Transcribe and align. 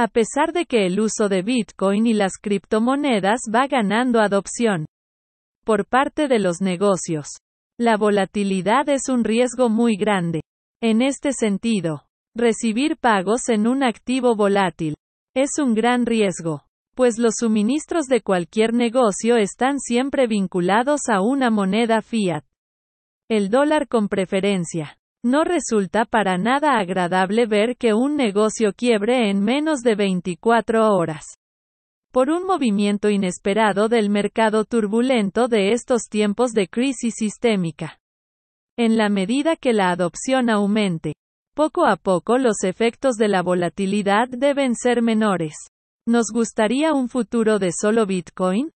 A 0.00 0.06
pesar 0.06 0.52
de 0.52 0.64
que 0.64 0.86
el 0.86 1.00
uso 1.00 1.28
de 1.28 1.42
Bitcoin 1.42 2.06
y 2.06 2.14
las 2.14 2.34
criptomonedas 2.40 3.40
va 3.52 3.66
ganando 3.66 4.20
adopción 4.20 4.86
por 5.64 5.86
parte 5.86 6.28
de 6.28 6.38
los 6.38 6.60
negocios, 6.60 7.26
la 7.80 7.96
volatilidad 7.96 8.88
es 8.88 9.08
un 9.08 9.24
riesgo 9.24 9.68
muy 9.68 9.96
grande. 9.96 10.42
En 10.80 11.02
este 11.02 11.32
sentido, 11.32 12.04
recibir 12.36 12.96
pagos 12.96 13.48
en 13.48 13.66
un 13.66 13.82
activo 13.82 14.36
volátil 14.36 14.94
es 15.34 15.58
un 15.58 15.74
gran 15.74 16.06
riesgo, 16.06 16.62
pues 16.94 17.18
los 17.18 17.34
suministros 17.38 18.06
de 18.06 18.20
cualquier 18.20 18.74
negocio 18.74 19.36
están 19.36 19.80
siempre 19.80 20.28
vinculados 20.28 21.08
a 21.08 21.22
una 21.22 21.50
moneda 21.50 22.02
fiat. 22.02 22.44
El 23.28 23.50
dólar 23.50 23.88
con 23.88 24.08
preferencia. 24.08 24.97
No 25.24 25.44
resulta 25.44 26.04
para 26.04 26.38
nada 26.38 26.78
agradable 26.78 27.46
ver 27.46 27.76
que 27.76 27.92
un 27.92 28.16
negocio 28.16 28.72
quiebre 28.72 29.30
en 29.30 29.42
menos 29.42 29.80
de 29.80 29.94
24 29.94 30.94
horas 30.94 31.24
por 32.10 32.30
un 32.30 32.46
movimiento 32.46 33.10
inesperado 33.10 33.88
del 33.88 34.10
mercado 34.10 34.64
turbulento 34.64 35.46
de 35.46 35.72
estos 35.72 36.08
tiempos 36.08 36.52
de 36.52 36.66
crisis 36.66 37.14
sistémica. 37.16 38.00
En 38.76 38.96
la 38.96 39.08
medida 39.08 39.56
que 39.56 39.72
la 39.72 39.90
adopción 39.90 40.50
aumente, 40.50 41.14
poco 41.54 41.86
a 41.86 41.96
poco 41.96 42.38
los 42.38 42.64
efectos 42.64 43.16
de 43.16 43.28
la 43.28 43.42
volatilidad 43.42 44.28
deben 44.28 44.74
ser 44.74 45.02
menores. 45.02 45.54
¿Nos 46.06 46.26
gustaría 46.32 46.94
un 46.94 47.08
futuro 47.08 47.58
de 47.58 47.70
solo 47.72 48.06
Bitcoin? 48.06 48.70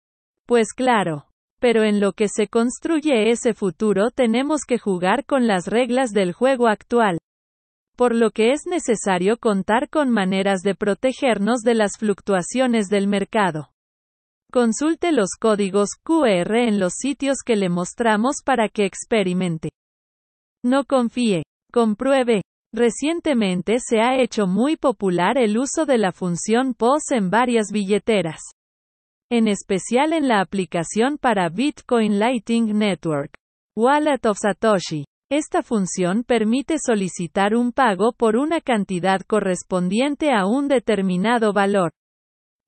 Pues 0.47 0.75
claro. 0.75 1.27
Pero 1.63 1.83
en 1.83 1.99
lo 1.99 2.13
que 2.13 2.27
se 2.29 2.47
construye 2.49 3.31
ese 3.31 3.55
futuro 3.55 4.11
tenemos 4.11 4.67
que 4.67 4.77
jugar 4.77 5.25
con 5.25 5.47
las 5.47 5.67
reglas 5.67 6.11
del 6.11 6.35
juego 6.35 6.69
actual 6.69 7.17
por 7.97 8.15
lo 8.17 8.31
que 8.31 8.51
es 8.51 8.63
necesario 8.67 9.37
contar 9.37 9.89
con 9.89 10.11
maneras 10.11 10.63
de 10.63 10.75
protegernos 10.75 11.61
de 11.61 11.75
las 11.75 11.93
fluctuaciones 11.99 12.89
del 12.89 13.07
mercado. 13.07 13.69
Consulte 14.51 15.13
los 15.13 15.37
códigos 15.39 15.91
QR 16.03 16.57
en 16.57 16.81
los 16.81 16.95
sitios 16.95 17.39
que 17.45 17.55
le 17.55 17.69
mostramos 17.69 18.39
para 18.45 18.69
que 18.69 18.87
experimente. 18.87 19.71
No 20.65 20.85
confíe, 20.85 21.45
compruebe. 21.73 22.43
Recientemente 22.75 23.77
se 23.79 24.01
ha 24.01 24.21
hecho 24.21 24.47
muy 24.47 24.77
popular 24.77 25.39
el 25.39 25.59
uso 25.59 25.87
de 25.87 25.99
la 25.99 26.11
función 26.11 26.75
POS 26.75 27.13
en 27.13 27.31
varias 27.31 27.67
billeteras. 27.71 28.41
En 29.35 29.49
especial 29.49 30.13
en 30.13 30.29
la 30.29 30.43
aplicación 30.43 31.17
para 31.17 31.49
Bitcoin 31.49 32.19
Lightning 32.19 32.77
Network. 32.77 33.33
Wallet 33.75 34.27
of 34.27 34.37
Satoshi. 34.39 35.07
Esta 35.31 35.63
función 35.63 36.23
permite 36.23 36.77
solicitar 36.79 37.55
un 37.55 37.73
pago 37.73 38.13
por 38.13 38.37
una 38.37 38.61
cantidad 38.61 39.23
correspondiente 39.23 40.35
a 40.35 40.45
un 40.45 40.69
determinado 40.69 41.55
valor, 41.55 41.93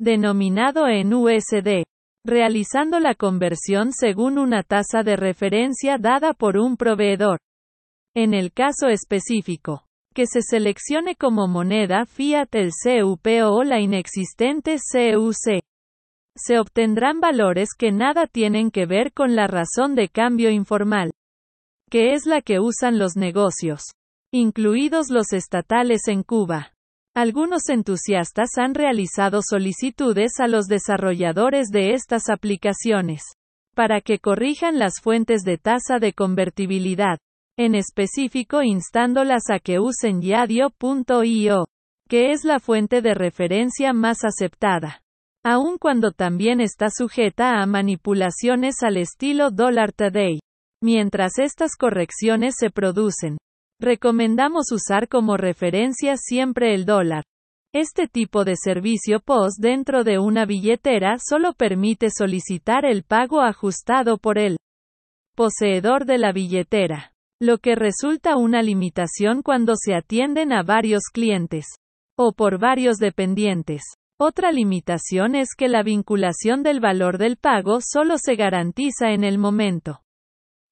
denominado 0.01 0.89
en 0.89 1.12
USD, 1.12 1.84
realizando 2.25 2.99
la 2.99 3.15
conversión 3.15 3.93
según 3.93 4.39
una 4.39 4.62
tasa 4.62 5.03
de 5.03 5.17
referencia 5.17 5.99
dada 5.99 6.33
por 6.33 6.56
un 6.56 6.78
proveedor. 6.78 7.41
En 8.17 8.33
el 8.33 8.55
caso 8.55 8.89
específico, 8.89 9.84
que 10.15 10.25
se 10.25 10.41
seleccione 10.41 11.15
como 11.15 11.47
moneda 11.47 12.06
fiat 12.06 12.55
el 12.55 12.71
CUP 12.71 13.27
o 13.45 13.65
la 13.65 13.81
inexistente 13.81 14.77
CUC. 14.77 15.62
Se 16.37 16.59
obtendrán 16.59 17.21
valores 17.21 17.71
que 17.79 17.93
nada 17.93 18.27
tienen 18.27 18.71
que 18.71 18.87
ver 18.87 19.13
con 19.13 19.37
la 19.37 19.47
razón 19.47 19.95
de 19.95 20.09
cambio 20.09 20.51
informal 20.51 21.13
que 21.95 22.13
es 22.13 22.27
la 22.27 22.43
que 22.43 22.59
usan 22.59 22.99
los 22.99 23.15
negocios, 23.15 23.83
incluidos 24.33 25.11
los 25.11 25.33
estatales 25.33 26.09
en 26.09 26.25
Cuba. 26.25 26.73
Algunos 27.15 27.69
entusiastas 27.69 28.59
han 28.59 28.75
realizado 28.75 29.43
solicitudes 29.49 30.41
a 30.41 30.49
los 30.49 30.67
desarrolladores 30.67 31.69
de 31.69 31.93
estas 31.93 32.29
aplicaciones 32.29 33.23
para 33.77 34.01
que 34.01 34.19
corrijan 34.19 34.81
las 34.81 34.95
fuentes 35.01 35.43
de 35.43 35.57
tasa 35.57 36.01
de 36.01 36.15
convertibilidad, 36.15 37.19
en 37.56 37.77
específico 37.77 38.65
instándolas 38.65 39.44
a 39.50 39.61
que 39.61 39.78
usen 39.78 40.21
yadio.io, 40.21 41.69
que 42.09 42.33
es 42.33 42.43
la 42.43 42.59
fuente 42.59 43.03
de 43.03 43.15
referencia 43.15 43.93
más 43.93 44.25
aceptada, 44.25 45.03
aun 45.44 45.77
cuando 45.77 46.10
también 46.12 46.60
está 46.60 46.88
sujeta 46.91 47.60
a 47.60 47.66
manipulaciones 47.66 48.82
al 48.82 48.97
estilo 48.97 49.50
Dollar 49.50 49.93
Today. 49.93 50.41
Mientras 50.82 51.38
estas 51.38 51.77
correcciones 51.77 52.55
se 52.59 52.71
producen, 52.71 53.37
recomendamos 53.78 54.72
usar 54.72 55.09
como 55.09 55.37
referencia 55.37 56.16
siempre 56.16 56.75
el 56.75 56.87
dólar. 56.87 57.25
Este 57.75 58.09
tipo 58.09 58.44
de 58.44 58.55
servicio 58.56 59.21
POS 59.21 59.56
dentro 59.59 60.03
de 60.03 60.19
una 60.19 60.47
billetera 60.47 61.16
solo 61.19 61.53
permite 61.53 62.09
solicitar 62.11 62.87
el 62.87 63.03
pago 63.03 63.43
ajustado 63.43 64.16
por 64.16 64.38
el 64.38 64.56
poseedor 65.34 66.06
de 66.06 66.19
la 66.19 66.32
billetera, 66.32 67.12
lo 67.41 67.59
que 67.59 67.75
resulta 67.75 68.37
una 68.37 68.62
limitación 68.62 69.43
cuando 69.43 69.75
se 69.76 69.94
atienden 69.94 70.53
a 70.53 70.62
varios 70.62 71.05
clientes 71.12 71.66
o 72.16 72.32
por 72.32 72.59
varios 72.59 72.97
dependientes. 72.97 73.82
Otra 74.19 74.52
limitación 74.52 75.34
es 75.34 75.54
que 75.56 75.69
la 75.69 75.82
vinculación 75.82 76.62
del 76.62 76.80
valor 76.80 77.19
del 77.19 77.36
pago 77.36 77.78
solo 77.80 78.16
se 78.19 78.36
garantiza 78.36 79.10
en 79.10 79.25
el 79.25 79.38
momento 79.38 80.04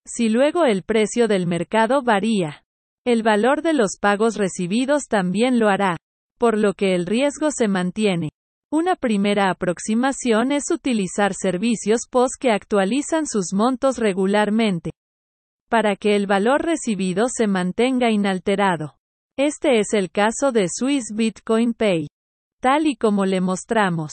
si 0.05 0.29
luego 0.29 0.65
el 0.65 0.83
precio 0.83 1.29
del 1.29 1.47
mercado 1.47 2.03
varía, 2.03 2.65
el 3.05 3.23
valor 3.23 3.63
de 3.63 3.73
los 3.73 3.99
pagos 4.01 4.37
recibidos 4.37 5.05
también 5.09 5.59
lo 5.59 5.69
hará, 5.69 5.97
por 6.39 6.59
lo 6.59 6.75
que 6.75 6.95
el 6.95 7.07
riesgo 7.07 7.51
se 7.51 7.69
mantiene. 7.69 8.31
Una 8.71 8.97
primera 8.97 9.51
aproximación 9.51 10.51
es 10.51 10.71
utilizar 10.71 11.35
servicios 11.35 12.03
POS 12.11 12.33
que 12.41 12.51
actualizan 12.51 13.27
sus 13.27 13.53
montos 13.53 13.99
regularmente, 13.99 14.91
para 15.69 15.95
que 15.95 16.17
el 16.17 16.27
valor 16.27 16.63
recibido 16.63 17.27
se 17.29 17.47
mantenga 17.47 18.11
inalterado. 18.11 18.97
Este 19.39 19.79
es 19.79 19.93
el 19.93 20.11
caso 20.11 20.53
de 20.53 20.67
Swiss 20.69 21.13
Bitcoin 21.15 21.75
Pay. 21.75 22.09
Tal 22.63 22.87
y 22.87 22.95
como 22.95 23.27
le 23.27 23.41
mostramos. 23.41 24.13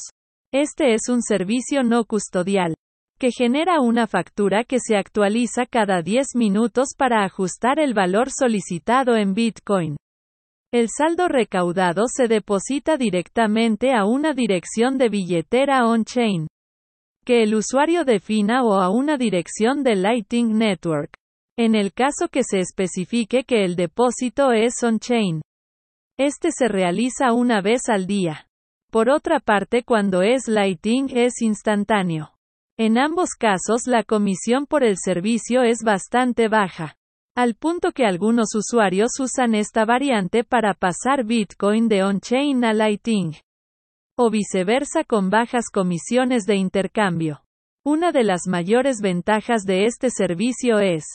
Este 0.52 0.96
es 0.96 1.02
un 1.08 1.22
servicio 1.22 1.84
no 1.84 2.04
custodial 2.06 2.74
que 3.20 3.32
genera 3.32 3.80
una 3.80 4.08
factura 4.08 4.64
que 4.64 4.80
se 4.80 4.96
actualiza 4.96 5.68
cada 5.68 6.02
10 6.02 6.30
minutos 6.36 6.96
para 6.98 7.26
ajustar 7.26 7.78
el 7.78 7.94
valor 7.94 8.32
solicitado 8.32 9.18
en 9.18 9.36
Bitcoin. 9.36 9.98
El 10.74 10.88
saldo 10.90 11.28
recaudado 11.28 12.06
se 12.08 12.28
deposita 12.28 12.98
directamente 12.98 13.94
a 13.94 14.06
una 14.06 14.34
dirección 14.34 14.98
de 14.98 15.09
billetera 15.09 15.86
on-chain 15.86 16.48
que 17.26 17.44
el 17.44 17.54
usuario 17.54 18.04
defina 18.04 18.64
o 18.64 18.76
a 18.82 18.90
una 18.90 19.18
dirección 19.18 19.84
de 19.84 19.96
Lightning 19.96 20.58
Network. 20.58 21.12
En 21.56 21.76
el 21.76 21.94
caso 21.94 22.30
que 22.32 22.44
se 22.44 22.59
especifique 22.59 23.44
que 23.44 23.64
el 23.64 23.76
depósito 23.76 24.54
es 24.54 24.82
on-chain. 24.82 25.42
Este 26.19 26.52
se 26.52 26.68
realiza 26.68 27.31
una 27.31 27.62
vez 27.62 27.88
al 27.88 28.06
día. 28.06 28.50
Por 28.91 29.09
otra 29.09 29.40
parte, 29.40 29.84
cuando 29.84 30.22
es 30.22 30.50
Lightning 30.50 31.07
es 31.16 31.41
instantáneo. 31.41 32.34
En 32.78 32.97
ambos 32.97 33.35
casos 33.40 33.88
la 33.88 34.03
comisión 34.03 34.66
por 34.66 34.84
el 34.84 34.97
servicio 34.97 35.63
es 35.63 35.81
bastante 35.81 36.50
baja, 36.50 36.97
al 37.35 37.56
punto 37.56 37.94
que 37.94 38.06
algunos 38.06 38.53
usuarios 38.53 39.12
usan 39.18 39.56
esta 39.56 39.85
variante 39.85 40.44
para 40.44 40.74
pasar 40.74 41.24
Bitcoin 41.24 41.88
de 41.88 42.03
on-chain 42.03 42.66
a 42.66 42.74
Lightning, 42.74 43.35
o 44.18 44.29
viceversa 44.29 45.06
con 45.06 45.29
bajas 45.29 45.69
comisiones 45.72 46.44
de 46.44 46.58
intercambio. 46.58 47.44
Una 47.85 48.12
de 48.12 48.25
las 48.25 48.41
mayores 48.46 48.97
ventajas 49.02 49.63
de 49.63 49.85
este 49.85 50.09
servicio 50.09 50.79
es 50.79 51.06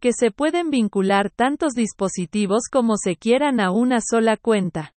que 0.00 0.12
se 0.12 0.30
pueden 0.30 0.70
vincular 0.70 1.30
tantos 1.30 1.74
dispositivos 1.74 2.62
como 2.70 2.96
se 2.96 3.16
quieran 3.16 3.60
a 3.60 3.70
una 3.70 4.00
sola 4.00 4.36
cuenta 4.36 4.94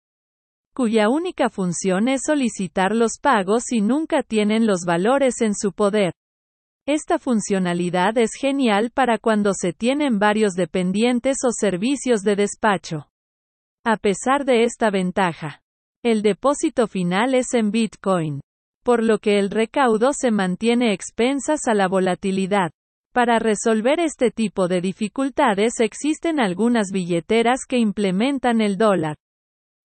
cuya 0.73 1.07
única 1.07 1.49
función 1.49 2.07
es 2.07 2.21
solicitar 2.25 2.95
los 2.95 3.19
pagos 3.21 3.71
y 3.71 3.81
nunca 3.81 4.23
tienen 4.23 4.65
los 4.65 4.85
valores 4.85 5.41
en 5.41 5.53
su 5.53 5.71
poder. 5.71 6.13
Esta 6.87 7.19
funcionalidad 7.19 8.17
es 8.17 8.31
genial 8.37 8.91
para 8.91 9.17
cuando 9.17 9.53
se 9.53 9.71
tienen 9.71 10.19
varios 10.19 10.53
dependientes 10.53 11.37
o 11.45 11.51
servicios 11.51 12.21
de 12.21 12.35
despacho. 12.35 13.07
A 13.85 13.97
pesar 13.97 14.45
de 14.45 14.63
esta 14.63 14.89
ventaja, 14.89 15.61
el 16.03 16.21
depósito 16.21 16.87
final 16.87 17.35
es 17.35 17.53
en 17.53 17.71
Bitcoin, 17.71 18.41
por 18.83 19.03
lo 19.03 19.19
que 19.19 19.39
el 19.39 19.49
recaudo 19.49 20.11
se 20.11 20.31
mantiene 20.31 20.91
expensas 20.91 21.67
a 21.67 21.73
la 21.73 21.87
volatilidad. 21.87 22.71
Para 23.13 23.37
resolver 23.37 23.99
este 23.99 24.31
tipo 24.31 24.67
de 24.67 24.81
dificultades 24.81 25.79
existen 25.79 26.39
algunas 26.39 26.87
billeteras 26.91 27.59
que 27.67 27.77
implementan 27.77 28.59
el 28.59 28.75
dólar 28.75 29.17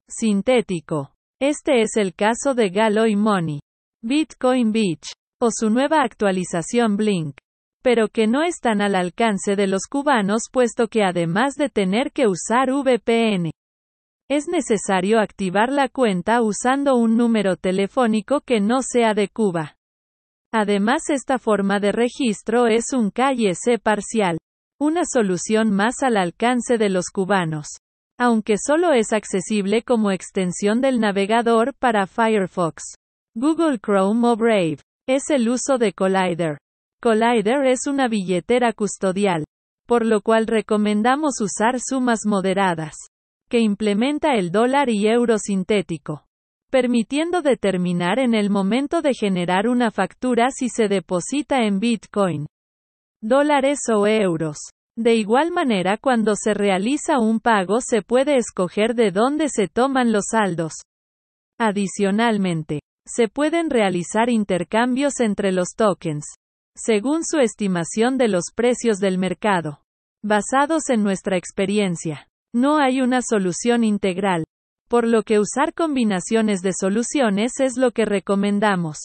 sintético. 0.09 1.13
Este 1.39 1.83
es 1.83 1.97
el 1.97 2.15
caso 2.15 2.55
de 2.55 2.71
Galloy 2.71 3.17
Money. 3.17 3.61
Bitcoin 4.03 4.73
Beach, 4.73 5.13
o 5.41 5.51
su 5.53 5.69
nueva 5.69 6.03
actualización 6.03 6.97
Blink. 6.97 7.37
Pero 7.83 8.09
que 8.09 8.27
no 8.27 8.43
están 8.43 8.81
al 8.81 8.95
alcance 8.95 9.57
de 9.57 9.67
los 9.67 9.83
cubanos 9.91 10.45
puesto 10.51 10.89
que 10.89 11.05
además 11.05 11.55
de 11.55 11.69
tener 11.69 12.13
que 12.13 12.27
usar 12.27 12.71
VPN, 12.71 13.51
es 14.31 14.47
necesario 14.47 15.21
activar 15.21 15.71
la 15.71 15.89
cuenta 15.89 16.43
usando 16.43 16.97
un 16.97 17.17
número 17.17 17.57
telefónico 17.57 18.41
que 18.41 18.61
no 18.61 18.81
sea 18.83 19.15
de 19.15 19.29
Cuba. 19.29 19.78
Además 20.53 21.11
esta 21.11 21.39
forma 21.39 21.79
de 21.79 21.93
registro 21.93 22.67
es 22.67 22.93
un 22.95 23.11
KYC 23.11 23.81
parcial, 23.83 24.39
una 24.81 25.03
solución 25.05 25.71
más 25.71 26.03
al 26.03 26.17
alcance 26.17 26.79
de 26.79 26.89
los 26.89 27.11
cubanos. 27.11 27.69
Aunque 28.19 28.57
solo 28.59 28.93
es 28.93 29.13
accesible 29.13 29.83
como 29.83 30.11
extensión 30.11 30.81
del 30.81 31.01
navegador 31.01 31.75
para 31.75 32.07
Firefox, 32.07 32.95
Google 33.35 33.79
Chrome 33.79 34.27
o 34.27 34.37
Brave, 34.37 34.79
es 35.07 35.31
el 35.31 35.49
uso 35.49 35.79
de 35.79 35.93
Collider. 35.93 36.59
Collider 37.01 37.67
es 37.67 37.87
una 37.87 38.09
billetera 38.09 38.73
custodial, 38.73 39.45
por 39.87 40.05
lo 40.05 40.21
cual 40.23 40.47
recomendamos 40.47 41.41
usar 41.41 41.79
sumas 41.81 42.21
moderadas 42.27 42.97
que 43.49 43.61
implementa 43.61 44.35
el 44.35 44.51
dólar 44.51 44.91
y 44.91 45.09
euro 45.09 45.39
sintético, 45.39 46.27
permitiendo 46.71 47.43
determinar 47.43 48.19
en 48.19 48.35
el 48.35 48.51
momento 48.51 49.03
de 49.03 49.15
generar 49.15 49.69
una 49.69 49.91
factura 49.91 50.51
si 50.51 50.69
se 50.69 50.89
deposita 50.89 51.65
en 51.65 51.81
Bitcoin, 51.81 52.47
dólares 53.21 53.81
o 53.93 54.07
euros. 54.07 54.59
De 54.97 55.15
igual 55.15 55.53
manera 55.53 55.97
cuando 55.97 56.35
se 56.35 56.55
realiza 56.55 57.21
un 57.21 57.39
pago 57.39 57.81
se 57.81 58.03
puede 58.03 58.37
escoger 58.37 58.95
de 58.95 59.13
dónde 59.13 59.49
se 59.49 59.69
toman 59.69 60.11
los 60.11 60.25
saldos. 60.33 60.73
Adicionalmente, 61.59 62.81
se 63.07 63.29
pueden 63.29 63.71
realizar 63.71 64.29
intercambios 64.29 65.21
entre 65.21 65.53
los 65.53 65.69
tokens, 65.77 66.27
según 66.77 67.25
su 67.25 67.39
estimación 67.39 68.19
de 68.19 68.29
los 68.29 68.47
precios 68.55 68.99
del 68.99 69.19
mercado, 69.19 69.81
basados 70.23 70.91
en 70.91 71.03
nuestra 71.03 71.37
experiencia. 71.37 72.29
No 72.53 72.79
hay 72.79 73.01
una 73.01 73.23
solución 73.23 73.85
integral, 73.85 74.45
por 74.89 75.07
lo 75.07 75.23
que 75.23 75.39
usar 75.39 75.75
combinaciones 75.75 76.61
de 76.63 76.73
soluciones 76.73 77.61
es 77.61 77.77
lo 77.77 77.93
que 77.93 78.05
recomendamos. 78.05 78.99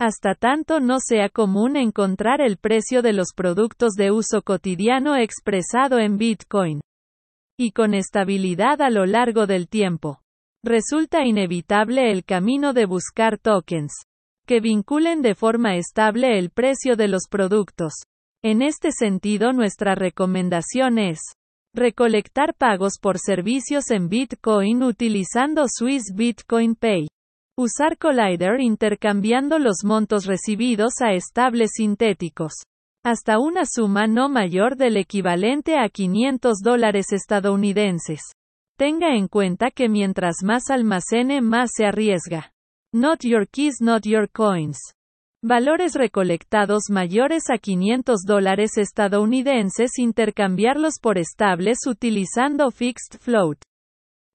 Hasta 0.00 0.34
tanto 0.34 0.80
no 0.80 0.98
sea 1.00 1.28
común 1.28 1.76
encontrar 1.76 2.40
el 2.40 2.56
precio 2.56 3.02
de 3.02 3.12
los 3.12 3.28
productos 3.34 3.94
de 3.94 4.10
uso 4.10 4.42
cotidiano 4.42 5.16
expresado 5.16 5.98
en 5.98 6.18
Bitcoin. 6.18 6.80
Y 7.58 7.72
con 7.72 7.94
estabilidad 7.94 8.82
a 8.82 8.90
lo 8.90 9.06
largo 9.06 9.46
del 9.46 9.68
tiempo. 9.68 10.20
Resulta 10.64 11.24
inevitable 11.24 12.10
el 12.10 12.24
camino 12.24 12.72
de 12.72 12.84
buscar 12.84 13.38
tokens 13.38 13.92
que 14.46 14.60
vinculen 14.60 15.20
de 15.20 15.34
forma 15.34 15.76
estable 15.76 16.38
el 16.38 16.48
precio 16.48 16.96
de 16.96 17.06
los 17.06 17.24
productos. 17.30 17.92
En 18.42 18.62
este 18.62 18.92
sentido 18.92 19.52
nuestra 19.52 19.94
recomendación 19.94 20.98
es 20.98 21.20
Recolectar 21.74 22.54
pagos 22.54 22.94
por 23.00 23.18
servicios 23.18 23.90
en 23.90 24.08
Bitcoin 24.08 24.82
utilizando 24.82 25.66
Swiss 25.68 26.14
Bitcoin 26.14 26.74
Pay. 26.74 27.08
Usar 27.58 27.98
Collider 27.98 28.60
intercambiando 28.60 29.58
los 29.58 29.84
montos 29.84 30.24
recibidos 30.24 30.94
a 31.02 31.12
estables 31.12 31.72
sintéticos. 31.74 32.52
Hasta 33.04 33.38
una 33.38 33.64
suma 33.66 34.06
no 34.06 34.28
mayor 34.28 34.76
del 34.76 34.96
equivalente 34.96 35.78
a 35.78 35.88
500 35.88 36.58
dólares 36.62 37.12
estadounidenses. 37.12 38.22
Tenga 38.78 39.14
en 39.14 39.28
cuenta 39.28 39.70
que 39.70 39.88
mientras 39.88 40.36
más 40.42 40.70
almacene 40.70 41.42
más 41.42 41.70
se 41.76 41.84
arriesga. 41.84 42.52
Not 42.94 43.20
your 43.24 43.46
keys, 43.46 43.80
not 43.80 44.04
your 44.04 44.30
coins. 44.30 44.78
Valores 45.44 45.94
recolectados 45.94 46.90
mayores 46.90 47.44
a 47.48 47.58
500 47.58 48.22
dólares 48.26 48.76
estadounidenses 48.76 49.96
intercambiarlos 49.96 50.94
por 51.00 51.16
estables 51.16 51.86
utilizando 51.86 52.72
Fixed 52.72 53.20
Float. 53.20 53.58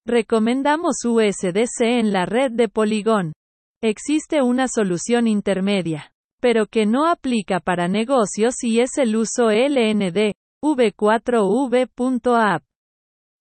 Recomendamos 0.07 1.03
USDC 1.03 1.81
en 1.81 2.13
la 2.13 2.25
red 2.25 2.53
de 2.53 2.69
Polygon. 2.69 3.33
Existe 3.81 4.41
una 4.41 4.69
solución 4.69 5.27
intermedia, 5.27 6.13
pero 6.39 6.67
que 6.67 6.85
no 6.85 7.09
aplica 7.09 7.59
para 7.59 7.89
negocios 7.89 8.63
y 8.63 8.79
es 8.79 8.97
el 8.97 9.17
uso 9.17 9.49
LND, 9.49 10.35
v4v.app. 10.63 12.63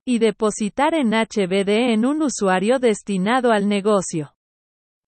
Y 0.05 0.19
depositar 0.19 0.95
en 0.95 1.13
HBD 1.13 1.93
en 1.93 2.07
un 2.07 2.23
usuario 2.23 2.81
destinado 2.81 3.53
al 3.53 3.69
negocio. 3.69 4.33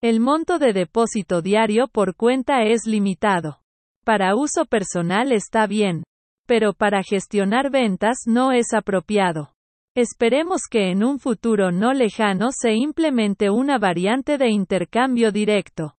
El 0.05 0.21
monto 0.21 0.59
de 0.59 0.75
depósito 0.75 1.41
diario 1.41 1.89
por 1.89 2.15
cuenta 2.15 2.63
es 2.63 2.83
limitado. 2.85 3.63
Para 4.05 4.37
uso 4.37 4.67
personal 4.67 5.33
está 5.33 5.67
bien, 5.67 6.05
pero 6.45 6.75
para 6.75 7.03
gestionar 7.03 7.71
ventas 7.71 8.25
no 8.27 8.53
es 8.53 8.75
apropiado. 8.75 9.55
Esperemos 9.97 10.65
que 10.71 10.91
en 10.91 11.05
un 11.05 11.21
futuro 11.21 11.73
no 11.73 11.95
lejano 11.95 12.51
se 12.53 12.75
implemente 12.75 13.49
una 13.49 13.79
variante 13.79 14.37
de 14.37 14.51
intercambio 14.51 15.33
directo 15.33 15.95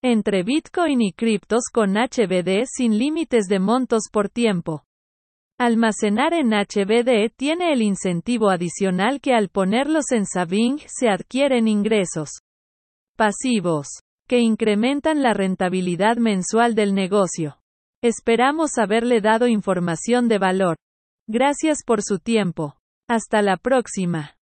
entre 0.00 0.44
Bitcoin 0.44 1.02
y 1.02 1.12
criptos 1.12 1.64
con 1.72 1.96
HBD 1.96 2.66
sin 2.66 2.98
límites 2.98 3.46
de 3.48 3.58
montos 3.58 4.02
por 4.12 4.28
tiempo. 4.28 4.84
Almacenar 5.58 6.34
en 6.34 6.52
HBD 6.52 7.34
tiene 7.36 7.72
el 7.72 7.82
incentivo 7.82 8.50
adicional 8.50 9.20
que 9.20 9.34
al 9.34 9.48
ponerlos 9.48 10.12
en 10.12 10.24
Saving 10.24 10.78
se 10.86 11.08
adquieren 11.08 11.66
ingresos 11.66 12.44
pasivos, 13.16 13.88
que 14.26 14.40
incrementan 14.40 15.22
la 15.22 15.34
rentabilidad 15.34 16.16
mensual 16.16 16.74
del 16.74 16.94
negocio. 16.94 17.58
Esperamos 18.02 18.78
haberle 18.78 19.20
dado 19.20 19.48
información 19.48 20.28
de 20.28 20.38
valor. 20.38 20.76
Gracias 21.26 21.78
por 21.86 22.02
su 22.02 22.18
tiempo. 22.18 22.76
Hasta 23.08 23.42
la 23.42 23.56
próxima. 23.56 24.36